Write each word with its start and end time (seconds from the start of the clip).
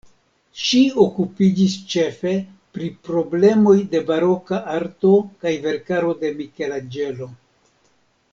Ŝi 0.67 0.79
okupiĝis 1.01 1.75
ĉefe 1.91 2.31
pri 2.77 2.89
problemoj 3.09 3.75
de 3.93 4.03
baroka 4.09 4.59
arto 4.79 5.13
kaj 5.45 5.55
verkaro 5.67 6.17
de 6.25 6.35
Mikelanĝelo. 6.41 7.31